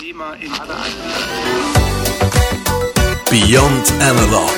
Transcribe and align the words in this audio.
Thema 0.00 0.32
in 0.36 0.50
aller 0.52 0.80
Beyond 3.28 3.92
Analog. 4.00 4.50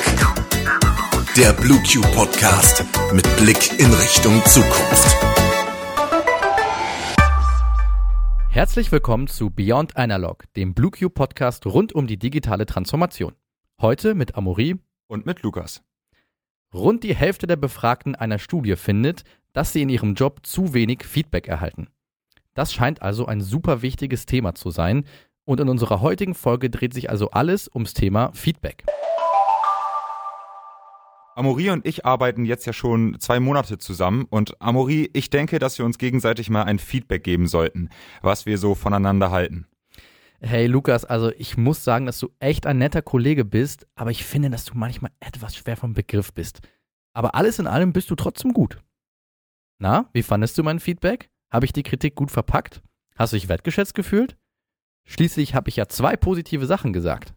Der 1.35 1.51
BlueQ 1.51 2.01
Podcast 2.15 2.85
mit 3.11 3.25
Blick 3.35 3.77
in 3.77 3.91
Richtung 3.91 4.41
Zukunft. 4.45 5.17
Herzlich 8.51 8.89
willkommen 8.93 9.27
zu 9.27 9.49
Beyond 9.49 9.97
Analog, 9.97 10.45
dem 10.55 10.73
BlueQ 10.73 11.13
Podcast 11.13 11.65
rund 11.65 11.91
um 11.91 12.07
die 12.07 12.17
digitale 12.17 12.65
Transformation. 12.65 13.33
Heute 13.81 14.15
mit 14.15 14.35
Amori 14.35 14.77
und 15.07 15.25
mit 15.25 15.41
Lukas. 15.41 15.83
Rund 16.73 17.03
die 17.03 17.15
Hälfte 17.15 17.47
der 17.47 17.57
Befragten 17.57 18.15
einer 18.15 18.39
Studie 18.39 18.77
findet, 18.77 19.25
dass 19.51 19.73
sie 19.73 19.81
in 19.81 19.89
ihrem 19.89 20.13
Job 20.13 20.39
zu 20.43 20.73
wenig 20.73 21.03
Feedback 21.03 21.49
erhalten. 21.49 21.89
Das 22.53 22.71
scheint 22.71 23.01
also 23.01 23.25
ein 23.25 23.41
super 23.41 23.81
wichtiges 23.81 24.25
Thema 24.25 24.55
zu 24.55 24.69
sein 24.69 25.05
und 25.45 25.59
in 25.59 25.69
unserer 25.69 26.01
heutigen 26.01 26.35
Folge 26.35 26.69
dreht 26.69 26.93
sich 26.93 27.09
also 27.09 27.31
alles 27.31 27.69
ums 27.73 27.93
Thema 27.93 28.31
Feedback. 28.33 28.85
Amori 31.35 31.71
und 31.71 31.85
ich 31.87 32.05
arbeiten 32.05 32.45
jetzt 32.45 32.65
ja 32.65 32.73
schon 32.73 33.19
zwei 33.19 33.39
Monate 33.39 33.79
zusammen 33.79 34.25
und 34.29 34.61
Amori, 34.61 35.09
ich 35.13 35.31
denke, 35.31 35.57
dass 35.57 35.79
wir 35.79 35.85
uns 35.85 35.97
gegenseitig 35.97 36.49
mal 36.51 36.63
ein 36.63 36.77
Feedback 36.77 37.23
geben 37.23 37.47
sollten, 37.47 37.89
was 38.21 38.45
wir 38.45 38.59
so 38.59 38.75
voneinander 38.75 39.31
halten. 39.31 39.65
Hey 40.41 40.67
Lukas, 40.67 41.05
also 41.05 41.31
ich 41.31 41.57
muss 41.57 41.83
sagen, 41.83 42.05
dass 42.05 42.19
du 42.19 42.29
echt 42.39 42.67
ein 42.67 42.77
netter 42.77 43.01
Kollege 43.01 43.45
bist, 43.45 43.87
aber 43.95 44.11
ich 44.11 44.25
finde, 44.25 44.51
dass 44.51 44.65
du 44.65 44.77
manchmal 44.77 45.11
etwas 45.21 45.55
schwer 45.55 45.77
vom 45.77 45.93
Begriff 45.93 46.33
bist. 46.33 46.61
Aber 47.13 47.33
alles 47.33 47.59
in 47.59 47.67
allem 47.67 47.93
bist 47.93 48.11
du 48.11 48.15
trotzdem 48.15 48.53
gut. 48.53 48.77
Na, 49.79 50.09
wie 50.13 50.23
fandest 50.23 50.57
du 50.57 50.63
mein 50.63 50.79
Feedback? 50.79 51.29
Habe 51.51 51.65
ich 51.65 51.73
die 51.73 51.83
Kritik 51.83 52.15
gut 52.15 52.29
verpackt? 52.29 52.83
Hast 53.15 53.33
du 53.33 53.37
dich 53.37 53.49
wertgeschätzt 53.49 53.95
gefühlt? 53.95 54.37
Schließlich 55.05 55.55
habe 55.55 55.69
ich 55.69 55.75
ja 55.75 55.87
zwei 55.87 56.15
positive 56.15 56.65
Sachen 56.65 56.93
gesagt. 56.93 57.33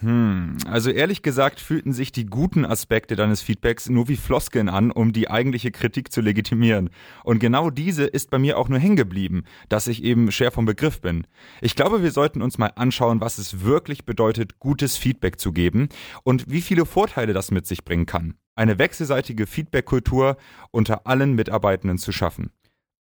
Hm, 0.00 0.56
also 0.66 0.90
ehrlich 0.90 1.20
gesagt 1.20 1.60
fühlten 1.60 1.92
sich 1.92 2.10
die 2.10 2.24
guten 2.24 2.64
Aspekte 2.64 3.16
deines 3.16 3.42
Feedbacks 3.42 3.90
nur 3.90 4.08
wie 4.08 4.16
Floskeln 4.16 4.70
an, 4.70 4.90
um 4.90 5.12
die 5.12 5.28
eigentliche 5.28 5.70
Kritik 5.70 6.10
zu 6.10 6.22
legitimieren. 6.22 6.88
Und 7.22 7.38
genau 7.38 7.68
diese 7.68 8.04
ist 8.04 8.30
bei 8.30 8.38
mir 8.38 8.56
auch 8.56 8.70
nur 8.70 8.78
hängen 8.78 8.96
geblieben, 8.96 9.44
dass 9.68 9.88
ich 9.88 10.02
eben 10.02 10.32
schwer 10.32 10.52
vom 10.52 10.64
Begriff 10.64 11.02
bin. 11.02 11.26
Ich 11.60 11.76
glaube, 11.76 12.02
wir 12.02 12.12
sollten 12.12 12.40
uns 12.40 12.56
mal 12.56 12.72
anschauen, 12.76 13.20
was 13.20 13.36
es 13.36 13.62
wirklich 13.62 14.06
bedeutet, 14.06 14.58
gutes 14.58 14.96
Feedback 14.96 15.38
zu 15.38 15.52
geben 15.52 15.90
und 16.22 16.46
wie 16.48 16.62
viele 16.62 16.86
Vorteile 16.86 17.34
das 17.34 17.50
mit 17.50 17.66
sich 17.66 17.84
bringen 17.84 18.06
kann 18.06 18.36
eine 18.60 18.78
wechselseitige 18.78 19.46
Feedback-Kultur 19.46 20.36
unter 20.70 21.06
allen 21.06 21.34
Mitarbeitenden 21.34 21.96
zu 21.96 22.12
schaffen. 22.12 22.50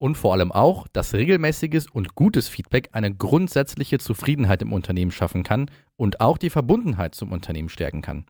Und 0.03 0.17
vor 0.17 0.33
allem 0.33 0.51
auch, 0.51 0.85
dass 0.89 1.13
regelmäßiges 1.13 1.89
und 1.89 2.13
gutes 2.13 2.49
Feedback 2.49 2.89
eine 2.91 3.15
grundsätzliche 3.15 3.99
Zufriedenheit 3.99 4.61
im 4.61 4.73
Unternehmen 4.73 5.11
schaffen 5.11 5.43
kann 5.43 5.71
und 5.95 6.19
auch 6.19 6.37
die 6.37 6.49
Verbundenheit 6.49 7.15
zum 7.15 7.31
Unternehmen 7.31 7.69
stärken 7.69 8.01
kann. 8.01 8.25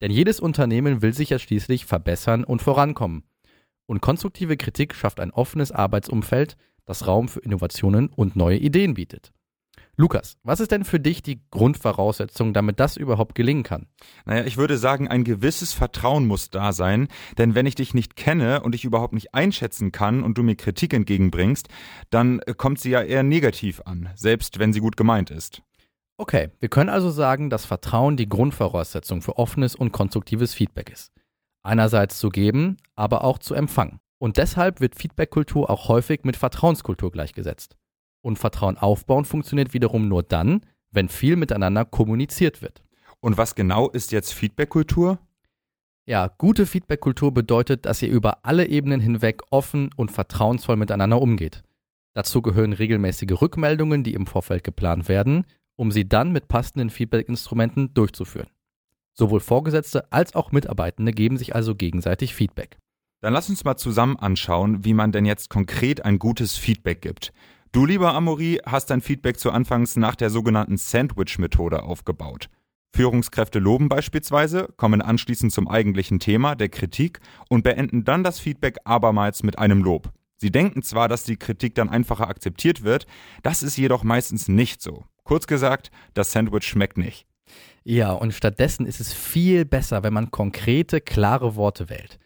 Denn 0.00 0.10
jedes 0.10 0.40
Unternehmen 0.40 1.02
will 1.02 1.14
sich 1.14 1.30
ja 1.30 1.38
schließlich 1.38 1.84
verbessern 1.86 2.42
und 2.42 2.62
vorankommen. 2.62 3.22
Und 3.86 4.00
konstruktive 4.00 4.56
Kritik 4.56 4.92
schafft 4.92 5.20
ein 5.20 5.30
offenes 5.30 5.70
Arbeitsumfeld, 5.70 6.56
das 6.84 7.06
Raum 7.06 7.28
für 7.28 7.38
Innovationen 7.38 8.08
und 8.08 8.34
neue 8.34 8.58
Ideen 8.58 8.94
bietet. 8.94 9.32
Lukas, 9.96 10.38
was 10.42 10.58
ist 10.58 10.72
denn 10.72 10.84
für 10.84 10.98
dich 10.98 11.22
die 11.22 11.40
Grundvoraussetzung, 11.50 12.52
damit 12.52 12.80
das 12.80 12.96
überhaupt 12.96 13.36
gelingen 13.36 13.62
kann? 13.62 13.86
Naja, 14.24 14.44
ich 14.44 14.56
würde 14.56 14.76
sagen, 14.76 15.06
ein 15.06 15.22
gewisses 15.22 15.72
Vertrauen 15.72 16.26
muss 16.26 16.50
da 16.50 16.72
sein, 16.72 17.06
denn 17.38 17.54
wenn 17.54 17.66
ich 17.66 17.76
dich 17.76 17.94
nicht 17.94 18.16
kenne 18.16 18.62
und 18.62 18.74
ich 18.74 18.84
überhaupt 18.84 19.14
nicht 19.14 19.34
einschätzen 19.34 19.92
kann 19.92 20.24
und 20.24 20.36
du 20.36 20.42
mir 20.42 20.56
Kritik 20.56 20.92
entgegenbringst, 20.94 21.68
dann 22.10 22.40
äh, 22.40 22.54
kommt 22.54 22.80
sie 22.80 22.90
ja 22.90 23.02
eher 23.02 23.22
negativ 23.22 23.82
an, 23.84 24.08
selbst 24.16 24.58
wenn 24.58 24.72
sie 24.72 24.80
gut 24.80 24.96
gemeint 24.96 25.30
ist. 25.30 25.62
Okay, 26.16 26.50
wir 26.58 26.68
können 26.68 26.90
also 26.90 27.10
sagen, 27.10 27.48
dass 27.48 27.64
Vertrauen 27.64 28.16
die 28.16 28.28
Grundvoraussetzung 28.28 29.22
für 29.22 29.38
offenes 29.38 29.76
und 29.76 29.92
konstruktives 29.92 30.54
Feedback 30.54 30.90
ist. 30.90 31.12
Einerseits 31.62 32.18
zu 32.18 32.30
geben, 32.30 32.78
aber 32.96 33.22
auch 33.22 33.38
zu 33.38 33.54
empfangen. 33.54 34.00
Und 34.18 34.38
deshalb 34.38 34.80
wird 34.80 34.96
Feedbackkultur 34.96 35.70
auch 35.70 35.88
häufig 35.88 36.24
mit 36.24 36.36
Vertrauenskultur 36.36 37.12
gleichgesetzt. 37.12 37.76
Und 38.24 38.38
Vertrauen 38.38 38.78
aufbauen 38.78 39.26
funktioniert 39.26 39.74
wiederum 39.74 40.08
nur 40.08 40.22
dann, 40.22 40.62
wenn 40.90 41.10
viel 41.10 41.36
miteinander 41.36 41.84
kommuniziert 41.84 42.62
wird. 42.62 42.82
Und 43.20 43.36
was 43.36 43.54
genau 43.54 43.90
ist 43.90 44.12
jetzt 44.12 44.32
Feedbackkultur? 44.32 45.18
Ja, 46.06 46.28
gute 46.38 46.64
Feedbackkultur 46.64 47.34
bedeutet, 47.34 47.84
dass 47.84 48.00
ihr 48.00 48.08
über 48.08 48.38
alle 48.46 48.66
Ebenen 48.66 49.00
hinweg 49.00 49.42
offen 49.50 49.90
und 49.96 50.10
vertrauensvoll 50.10 50.76
miteinander 50.76 51.20
umgeht. 51.20 51.64
Dazu 52.14 52.40
gehören 52.40 52.72
regelmäßige 52.72 53.42
Rückmeldungen, 53.42 54.04
die 54.04 54.14
im 54.14 54.26
Vorfeld 54.26 54.64
geplant 54.64 55.06
werden, 55.10 55.44
um 55.76 55.92
sie 55.92 56.08
dann 56.08 56.32
mit 56.32 56.48
passenden 56.48 56.88
Feedback-Instrumenten 56.88 57.92
durchzuführen. 57.92 58.48
Sowohl 59.12 59.40
Vorgesetzte 59.40 60.10
als 60.10 60.34
auch 60.34 60.50
Mitarbeitende 60.50 61.12
geben 61.12 61.36
sich 61.36 61.54
also 61.54 61.74
gegenseitig 61.74 62.34
Feedback. 62.34 62.78
Dann 63.20 63.34
lass 63.34 63.50
uns 63.50 63.64
mal 63.64 63.76
zusammen 63.76 64.16
anschauen, 64.16 64.82
wie 64.82 64.94
man 64.94 65.12
denn 65.12 65.26
jetzt 65.26 65.50
konkret 65.50 66.06
ein 66.06 66.18
gutes 66.18 66.56
Feedback 66.56 67.02
gibt. 67.02 67.34
Du, 67.74 67.86
lieber 67.86 68.14
Amori, 68.14 68.60
hast 68.64 68.90
dein 68.90 69.00
Feedback 69.00 69.36
zu 69.36 69.50
Anfangs 69.50 69.96
nach 69.96 70.14
der 70.14 70.30
sogenannten 70.30 70.76
Sandwich-Methode 70.76 71.82
aufgebaut. 71.82 72.48
Führungskräfte 72.94 73.58
loben 73.58 73.88
beispielsweise, 73.88 74.68
kommen 74.76 75.02
anschließend 75.02 75.52
zum 75.52 75.66
eigentlichen 75.66 76.20
Thema, 76.20 76.54
der 76.54 76.68
Kritik, 76.68 77.18
und 77.48 77.64
beenden 77.64 78.04
dann 78.04 78.22
das 78.22 78.38
Feedback 78.38 78.76
abermals 78.84 79.42
mit 79.42 79.58
einem 79.58 79.82
Lob. 79.82 80.12
Sie 80.36 80.52
denken 80.52 80.82
zwar, 80.84 81.08
dass 81.08 81.24
die 81.24 81.36
Kritik 81.36 81.74
dann 81.74 81.88
einfacher 81.88 82.28
akzeptiert 82.28 82.84
wird, 82.84 83.06
das 83.42 83.64
ist 83.64 83.76
jedoch 83.76 84.04
meistens 84.04 84.46
nicht 84.46 84.80
so. 84.80 85.02
Kurz 85.24 85.48
gesagt, 85.48 85.90
das 86.14 86.30
Sandwich 86.30 86.68
schmeckt 86.68 86.96
nicht. 86.96 87.26
Ja, 87.82 88.12
und 88.12 88.34
stattdessen 88.34 88.86
ist 88.86 89.00
es 89.00 89.12
viel 89.12 89.64
besser, 89.64 90.04
wenn 90.04 90.12
man 90.12 90.30
konkrete, 90.30 91.00
klare 91.00 91.56
Worte 91.56 91.88
wählt. 91.88 92.20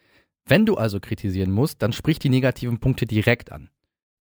Wenn 0.44 0.66
du 0.66 0.74
also 0.74 1.00
kritisieren 1.00 1.52
musst, 1.52 1.80
dann 1.80 1.94
sprich 1.94 2.18
die 2.18 2.28
negativen 2.28 2.80
Punkte 2.80 3.06
direkt 3.06 3.50
an. 3.50 3.70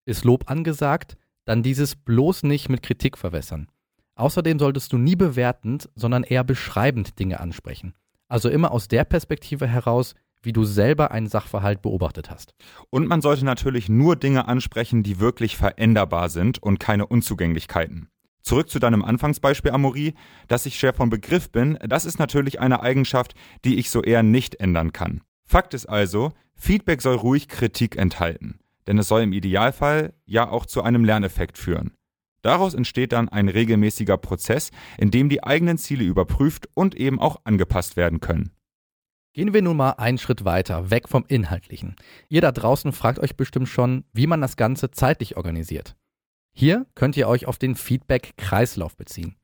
Ist 0.07 0.23
Lob 0.23 0.49
angesagt, 0.49 1.17
dann 1.43 1.63
dieses 1.63 1.97
bloß 1.97 2.43
nicht 2.43 2.69
mit 2.69 2.81
Kritik 2.81 3.17
verwässern. 3.17 3.67
Außerdem 4.15 4.57
solltest 4.57 4.93
du 4.93 4.97
nie 4.97 5.17
bewertend, 5.17 5.89
sondern 5.95 6.23
eher 6.23 6.45
beschreibend 6.45 7.19
Dinge 7.19 7.41
ansprechen. 7.41 7.93
Also 8.29 8.47
immer 8.47 8.71
aus 8.71 8.87
der 8.87 9.03
Perspektive 9.03 9.67
heraus, 9.67 10.15
wie 10.41 10.53
du 10.53 10.63
selber 10.63 11.11
einen 11.11 11.27
Sachverhalt 11.27 11.81
beobachtet 11.81 12.31
hast. 12.31 12.53
Und 12.89 13.09
man 13.09 13.19
sollte 13.19 13.43
natürlich 13.43 13.89
nur 13.89 14.15
Dinge 14.15 14.47
ansprechen, 14.47 15.03
die 15.03 15.19
wirklich 15.19 15.57
veränderbar 15.57 16.29
sind 16.29 16.63
und 16.63 16.79
keine 16.79 17.05
Unzugänglichkeiten. 17.07 18.07
Zurück 18.43 18.69
zu 18.69 18.79
deinem 18.79 19.03
Anfangsbeispiel, 19.03 19.71
Amori, 19.71 20.13
dass 20.47 20.65
ich 20.65 20.79
schwer 20.79 20.93
vom 20.93 21.09
Begriff 21.09 21.51
bin, 21.51 21.77
das 21.85 22.05
ist 22.05 22.17
natürlich 22.17 22.61
eine 22.61 22.79
Eigenschaft, 22.79 23.33
die 23.65 23.77
ich 23.77 23.89
so 23.89 24.01
eher 24.01 24.23
nicht 24.23 24.55
ändern 24.61 24.93
kann. 24.93 25.19
Fakt 25.43 25.73
ist 25.73 25.87
also, 25.87 26.31
Feedback 26.55 27.01
soll 27.01 27.17
ruhig 27.17 27.49
Kritik 27.49 27.97
enthalten 27.97 28.61
denn 28.87 28.97
es 28.97 29.07
soll 29.07 29.21
im 29.21 29.33
Idealfall 29.33 30.13
ja 30.25 30.49
auch 30.49 30.65
zu 30.65 30.81
einem 30.81 31.05
Lerneffekt 31.05 31.57
führen. 31.57 31.91
Daraus 32.41 32.73
entsteht 32.73 33.11
dann 33.11 33.29
ein 33.29 33.49
regelmäßiger 33.49 34.17
Prozess, 34.17 34.71
in 34.97 35.11
dem 35.11 35.27
die 35.27 35.43
eigenen 35.43 35.77
Ziele 35.77 36.05
überprüft 36.05 36.69
und 36.73 36.95
eben 36.95 37.19
auch 37.19 37.41
angepasst 37.43 37.97
werden 37.97 38.21
können. 38.21 38.51
Gehen 39.33 39.53
wir 39.53 39.61
nun 39.61 39.77
mal 39.77 39.91
einen 39.91 40.17
Schritt 40.17 40.45
weiter, 40.45 40.89
weg 40.89 41.09
vom 41.09 41.25
Inhaltlichen. 41.27 41.95
Ihr 42.29 42.41
da 42.41 42.51
draußen 42.51 42.91
fragt 42.91 43.19
euch 43.19 43.35
bestimmt 43.35 43.69
schon, 43.69 44.05
wie 44.13 44.27
man 44.27 44.41
das 44.41 44.55
Ganze 44.55 44.91
zeitlich 44.91 45.37
organisiert. 45.37 45.95
Hier 46.53 46.87
könnt 46.95 47.17
ihr 47.17 47.27
euch 47.27 47.47
auf 47.47 47.59
den 47.59 47.75
Feedback-Kreislauf 47.75 48.95
beziehen. 48.97 49.35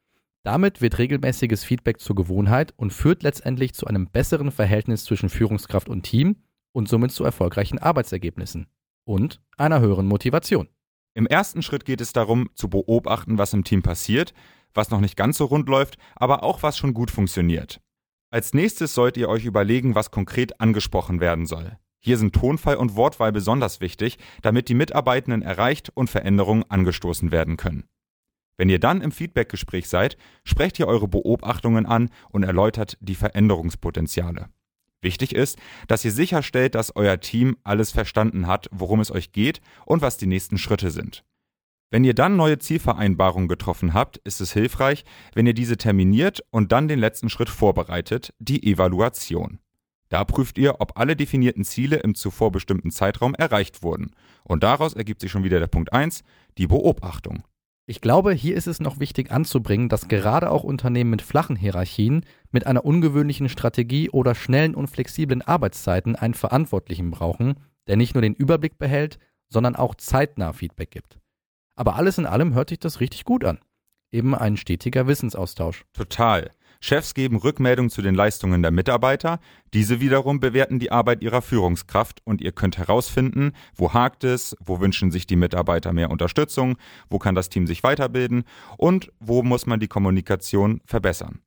Damit 0.43 0.81
wird 0.81 0.97
regelmäßiges 0.97 1.63
Feedback 1.63 1.99
zur 1.99 2.15
Gewohnheit 2.15 2.73
und 2.75 2.91
führt 2.91 3.21
letztendlich 3.21 3.73
zu 3.73 3.85
einem 3.85 4.07
besseren 4.07 4.51
Verhältnis 4.51 5.05
zwischen 5.05 5.29
Führungskraft 5.29 5.89
und 5.89 6.03
Team 6.03 6.37
und 6.71 6.89
somit 6.89 7.11
zu 7.11 7.23
erfolgreichen 7.23 7.79
Arbeitsergebnissen 7.79 8.67
und 9.05 9.41
einer 9.57 9.79
höheren 9.79 10.07
Motivation. 10.07 10.67
Im 11.13 11.27
ersten 11.27 11.61
Schritt 11.61 11.85
geht 11.85 12.01
es 12.01 12.13
darum, 12.13 12.49
zu 12.55 12.69
beobachten, 12.69 13.37
was 13.37 13.53
im 13.53 13.63
Team 13.63 13.83
passiert, 13.83 14.33
was 14.73 14.89
noch 14.89 15.00
nicht 15.00 15.15
ganz 15.15 15.38
so 15.38 15.45
rund 15.45 15.69
läuft, 15.69 15.97
aber 16.15 16.44
auch 16.44 16.63
was 16.63 16.77
schon 16.77 16.94
gut 16.94 17.11
funktioniert. 17.11 17.81
Als 18.31 18.53
nächstes 18.53 18.95
sollt 18.95 19.15
ihr 19.17 19.29
euch 19.29 19.45
überlegen, 19.45 19.94
was 19.94 20.09
konkret 20.09 20.59
angesprochen 20.59 21.19
werden 21.19 21.45
soll. 21.45 21.77
Hier 22.00 22.17
sind 22.17 22.33
Tonfall 22.33 22.77
und 22.77 22.95
Wortwahl 22.95 23.31
besonders 23.31 23.79
wichtig, 23.79 24.17
damit 24.41 24.67
die 24.69 24.73
Mitarbeitenden 24.73 25.41
erreicht 25.41 25.91
und 25.94 26.09
Veränderungen 26.09 26.65
angestoßen 26.67 27.31
werden 27.31 27.57
können. 27.57 27.85
Wenn 28.57 28.69
ihr 28.69 28.79
dann 28.79 29.01
im 29.01 29.11
Feedbackgespräch 29.11 29.88
seid, 29.88 30.17
sprecht 30.44 30.79
ihr 30.79 30.88
eure 30.88 31.07
Beobachtungen 31.07 31.85
an 31.85 32.09
und 32.29 32.44
erläutert 32.44 32.97
die 33.01 33.15
Veränderungspotenziale. 33.15 34.49
Wichtig 35.03 35.35
ist, 35.35 35.59
dass 35.88 36.05
ihr 36.05 36.11
sicherstellt, 36.11 36.75
dass 36.75 36.95
euer 36.95 37.19
Team 37.19 37.57
alles 37.63 37.91
verstanden 37.91 38.47
hat, 38.47 38.69
worum 38.71 39.01
es 39.01 39.11
euch 39.11 39.33
geht 39.33 39.61
und 39.85 40.01
was 40.01 40.17
die 40.17 40.27
nächsten 40.27 40.57
Schritte 40.57 40.91
sind. 40.91 41.23
Wenn 41.91 42.05
ihr 42.05 42.15
dann 42.15 42.38
neue 42.38 42.57
Zielvereinbarungen 42.57 43.47
getroffen 43.47 43.94
habt, 43.94 44.17
ist 44.23 44.41
es 44.41 44.53
hilfreich, 44.53 45.03
wenn 45.35 45.45
ihr 45.45 45.53
diese 45.53 45.77
terminiert 45.77 46.44
und 46.50 46.71
dann 46.71 46.88
den 46.88 46.97
letzten 46.97 47.29
Schritt 47.29 47.50
vorbereitet, 47.50 48.33
die 48.39 48.65
Evaluation. 48.65 49.59
Da 50.09 50.23
prüft 50.23 50.57
ihr, 50.57 50.79
ob 50.79 50.97
alle 50.97 51.15
definierten 51.15 51.63
Ziele 51.65 51.97
im 51.97 52.15
zuvor 52.15 52.51
bestimmten 52.51 52.89
Zeitraum 52.89 53.35
erreicht 53.35 53.83
wurden. 53.83 54.11
Und 54.44 54.63
daraus 54.63 54.94
ergibt 54.94 55.21
sich 55.21 55.31
schon 55.31 55.44
wieder 55.44 55.59
der 55.59 55.67
Punkt 55.67 55.91
1, 55.91 56.23
die 56.57 56.67
Beobachtung. 56.67 57.44
Ich 57.85 57.99
glaube, 57.99 58.31
hier 58.31 58.56
ist 58.56 58.67
es 58.67 58.79
noch 58.79 58.99
wichtig 58.99 59.31
anzubringen, 59.31 59.89
dass 59.89 60.07
gerade 60.07 60.51
auch 60.51 60.63
Unternehmen 60.63 61.09
mit 61.09 61.21
flachen 61.21 61.57
Hierarchien, 61.57 62.25
mit 62.53 62.65
einer 62.65 62.85
ungewöhnlichen 62.85 63.50
Strategie 63.50 64.09
oder 64.09 64.35
schnellen 64.35 64.75
und 64.75 64.88
flexiblen 64.88 65.41
Arbeitszeiten 65.41 66.15
einen 66.15 66.33
Verantwortlichen 66.33 67.11
brauchen, 67.11 67.55
der 67.88 67.97
nicht 67.97 68.13
nur 68.15 68.21
den 68.21 68.35
Überblick 68.35 68.77
behält, 68.77 69.19
sondern 69.50 69.75
auch 69.75 69.95
zeitnah 69.95 70.53
Feedback 70.53 70.91
gibt. 70.91 71.19
Aber 71.75 71.95
alles 71.95 72.17
in 72.17 72.25
allem 72.25 72.53
hört 72.53 72.69
sich 72.69 72.79
das 72.79 73.00
richtig 73.00 73.25
gut 73.25 73.44
an. 73.44 73.59
Eben 74.11 74.35
ein 74.35 74.57
stetiger 74.57 75.07
Wissensaustausch. 75.07 75.85
Total. 75.94 76.51
Chefs 76.79 77.13
geben 77.13 77.38
Rückmeldung 77.38 77.89
zu 77.89 78.01
den 78.01 78.13
Leistungen 78.13 78.61
der 78.61 78.71
Mitarbeiter, 78.71 79.39
diese 79.73 80.01
wiederum 80.01 80.41
bewerten 80.41 80.79
die 80.79 80.91
Arbeit 80.91 81.23
ihrer 81.23 81.41
Führungskraft 81.41 82.19
und 82.25 82.41
ihr 82.41 82.51
könnt 82.51 82.77
herausfinden, 82.77 83.53
wo 83.73 83.94
hakt 83.94 84.25
es, 84.25 84.56
wo 84.59 84.81
wünschen 84.81 85.09
sich 85.09 85.25
die 85.25 85.38
Mitarbeiter 85.38 85.94
mehr 85.94 86.11
Unterstützung, 86.11 86.75
wo 87.09 87.19
kann 87.19 87.35
das 87.35 87.47
Team 87.47 87.67
sich 87.67 87.83
weiterbilden 87.83 88.44
und 88.77 89.13
wo 89.21 89.44
muss 89.44 89.65
man 89.65 89.79
die 89.79 89.88
Kommunikation 89.88 90.81
verbessern. 90.85 91.39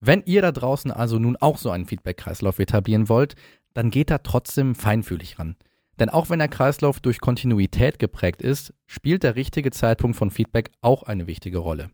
Wenn 0.00 0.22
ihr 0.26 0.42
da 0.42 0.52
draußen 0.52 0.90
also 0.90 1.18
nun 1.18 1.36
auch 1.36 1.58
so 1.58 1.70
einen 1.70 1.86
Feedback-Kreislauf 1.86 2.58
etablieren 2.58 3.08
wollt, 3.08 3.34
dann 3.74 3.90
geht 3.90 4.10
da 4.10 4.18
trotzdem 4.18 4.74
feinfühlig 4.74 5.38
ran. 5.38 5.56
Denn 5.98 6.10
auch 6.10 6.28
wenn 6.28 6.38
der 6.38 6.48
Kreislauf 6.48 7.00
durch 7.00 7.20
Kontinuität 7.20 7.98
geprägt 7.98 8.42
ist, 8.42 8.74
spielt 8.86 9.22
der 9.22 9.36
richtige 9.36 9.70
Zeitpunkt 9.70 10.16
von 10.16 10.30
Feedback 10.30 10.70
auch 10.82 11.02
eine 11.04 11.26
wichtige 11.26 11.58
Rolle. 11.58 11.90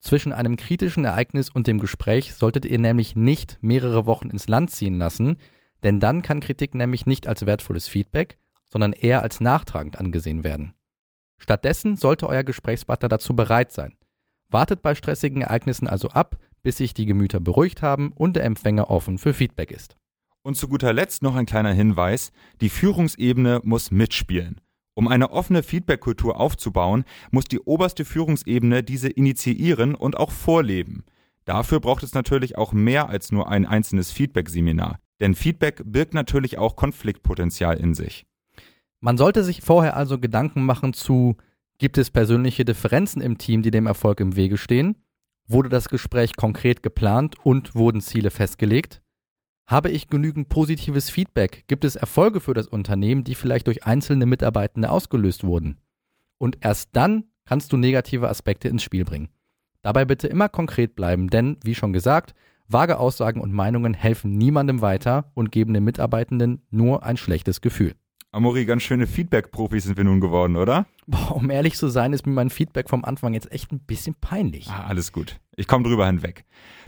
Zwischen 0.00 0.32
einem 0.32 0.56
kritischen 0.56 1.04
Ereignis 1.04 1.48
und 1.48 1.66
dem 1.66 1.78
Gespräch 1.78 2.34
solltet 2.34 2.64
ihr 2.66 2.78
nämlich 2.78 3.16
nicht 3.16 3.58
mehrere 3.62 4.06
Wochen 4.06 4.30
ins 4.30 4.48
Land 4.48 4.70
ziehen 4.70 4.98
lassen, 4.98 5.38
denn 5.82 6.00
dann 6.00 6.22
kann 6.22 6.40
Kritik 6.40 6.74
nämlich 6.74 7.06
nicht 7.06 7.26
als 7.26 7.46
wertvolles 7.46 7.88
Feedback, 7.88 8.38
sondern 8.70 8.92
eher 8.92 9.22
als 9.22 9.40
nachtragend 9.40 9.98
angesehen 9.98 10.44
werden. 10.44 10.74
Stattdessen 11.38 11.96
sollte 11.96 12.28
euer 12.28 12.42
Gesprächspartner 12.42 13.08
dazu 13.08 13.36
bereit 13.36 13.72
sein. 13.72 13.96
Wartet 14.50 14.82
bei 14.82 14.94
stressigen 14.94 15.42
Ereignissen 15.42 15.88
also 15.88 16.08
ab, 16.08 16.36
bis 16.64 16.78
sich 16.78 16.94
die 16.94 17.06
Gemüter 17.06 17.38
beruhigt 17.38 17.82
haben 17.82 18.10
und 18.10 18.34
der 18.34 18.42
Empfänger 18.42 18.90
offen 18.90 19.18
für 19.18 19.32
Feedback 19.32 19.70
ist. 19.70 19.96
Und 20.42 20.56
zu 20.56 20.66
guter 20.66 20.92
Letzt 20.92 21.22
noch 21.22 21.36
ein 21.36 21.46
kleiner 21.46 21.72
Hinweis, 21.72 22.32
die 22.60 22.68
Führungsebene 22.68 23.60
muss 23.62 23.92
mitspielen. 23.92 24.60
Um 24.94 25.08
eine 25.08 25.30
offene 25.30 25.62
Feedback-Kultur 25.62 26.40
aufzubauen, 26.40 27.04
muss 27.30 27.44
die 27.44 27.60
oberste 27.60 28.04
Führungsebene 28.04 28.82
diese 28.82 29.08
initiieren 29.08 29.94
und 29.94 30.16
auch 30.16 30.30
vorleben. 30.30 31.04
Dafür 31.44 31.80
braucht 31.80 32.02
es 32.02 32.14
natürlich 32.14 32.56
auch 32.56 32.72
mehr 32.72 33.08
als 33.08 33.30
nur 33.30 33.48
ein 33.48 33.66
einzelnes 33.66 34.10
Feedback-Seminar. 34.10 34.98
Denn 35.20 35.34
Feedback 35.34 35.82
birgt 35.84 36.14
natürlich 36.14 36.58
auch 36.58 36.76
Konfliktpotenzial 36.76 37.76
in 37.76 37.94
sich. 37.94 38.26
Man 39.00 39.18
sollte 39.18 39.44
sich 39.44 39.60
vorher 39.62 39.96
also 39.96 40.18
Gedanken 40.18 40.64
machen 40.64 40.92
zu, 40.92 41.36
gibt 41.78 41.98
es 41.98 42.10
persönliche 42.10 42.64
Differenzen 42.64 43.20
im 43.20 43.38
Team, 43.38 43.62
die 43.62 43.70
dem 43.70 43.86
Erfolg 43.86 44.20
im 44.20 44.36
Wege 44.36 44.56
stehen? 44.56 44.96
Wurde 45.46 45.68
das 45.68 45.90
Gespräch 45.90 46.36
konkret 46.36 46.82
geplant 46.82 47.36
und 47.44 47.74
wurden 47.74 48.00
Ziele 48.00 48.30
festgelegt? 48.30 49.02
Habe 49.66 49.90
ich 49.90 50.08
genügend 50.08 50.48
positives 50.48 51.10
Feedback? 51.10 51.64
Gibt 51.66 51.84
es 51.84 51.96
Erfolge 51.96 52.40
für 52.40 52.54
das 52.54 52.66
Unternehmen, 52.66 53.24
die 53.24 53.34
vielleicht 53.34 53.66
durch 53.66 53.84
einzelne 53.84 54.24
Mitarbeitende 54.24 54.90
ausgelöst 54.90 55.44
wurden? 55.44 55.76
Und 56.38 56.58
erst 56.62 56.90
dann 56.92 57.24
kannst 57.44 57.72
du 57.72 57.76
negative 57.76 58.30
Aspekte 58.30 58.68
ins 58.68 58.82
Spiel 58.82 59.04
bringen. 59.04 59.28
Dabei 59.82 60.06
bitte 60.06 60.28
immer 60.28 60.48
konkret 60.48 60.96
bleiben, 60.96 61.28
denn, 61.28 61.58
wie 61.62 61.74
schon 61.74 61.92
gesagt, 61.92 62.34
vage 62.68 62.98
Aussagen 62.98 63.42
und 63.42 63.52
Meinungen 63.52 63.92
helfen 63.92 64.38
niemandem 64.38 64.80
weiter 64.80 65.30
und 65.34 65.52
geben 65.52 65.74
den 65.74 65.84
Mitarbeitenden 65.84 66.62
nur 66.70 67.02
ein 67.02 67.18
schlechtes 67.18 67.60
Gefühl. 67.60 67.94
Amori, 68.32 68.64
ganz 68.64 68.82
schöne 68.82 69.06
Feedback-Profis 69.06 69.84
sind 69.84 69.98
wir 69.98 70.04
nun 70.04 70.20
geworden, 70.20 70.56
oder? 70.56 70.86
Boah, 71.06 71.36
um 71.36 71.50
ehrlich 71.50 71.76
zu 71.76 71.88
sein, 71.88 72.12
ist 72.12 72.26
mir 72.26 72.32
mein 72.32 72.50
Feedback 72.50 72.88
vom 72.88 73.04
Anfang 73.04 73.34
jetzt 73.34 73.52
echt 73.52 73.72
ein 73.72 73.80
bisschen 73.80 74.14
peinlich. 74.14 74.68
Ah, 74.68 74.86
alles 74.88 75.12
gut. 75.12 75.38
Ich 75.56 75.66
komme 75.66 75.84
drüber 75.84 76.06
hinweg. 76.06 76.44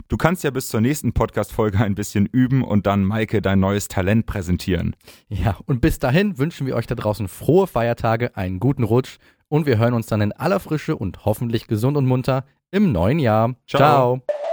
Du 0.07 0.17
kannst 0.17 0.43
ja 0.43 0.51
bis 0.51 0.69
zur 0.69 0.81
nächsten 0.81 1.13
Podcast-Folge 1.13 1.79
ein 1.79 1.95
bisschen 1.95 2.25
üben 2.25 2.63
und 2.63 2.87
dann 2.87 3.03
Maike 3.03 3.41
dein 3.41 3.59
neues 3.59 3.87
Talent 3.87 4.25
präsentieren. 4.25 4.95
Ja, 5.29 5.57
und 5.65 5.81
bis 5.81 5.99
dahin 5.99 6.37
wünschen 6.37 6.67
wir 6.67 6.75
euch 6.75 6.87
da 6.87 6.95
draußen 6.95 7.27
frohe 7.27 7.67
Feiertage, 7.67 8.35
einen 8.35 8.59
guten 8.59 8.83
Rutsch 8.83 9.17
und 9.49 9.65
wir 9.65 9.77
hören 9.77 9.93
uns 9.93 10.07
dann 10.07 10.21
in 10.21 10.31
aller 10.33 10.59
Frische 10.59 10.95
und 10.95 11.25
hoffentlich 11.25 11.67
gesund 11.67 11.97
und 11.97 12.05
munter 12.05 12.45
im 12.71 12.91
neuen 12.91 13.19
Jahr. 13.19 13.55
Ciao. 13.67 14.21
Ciao. 14.21 14.46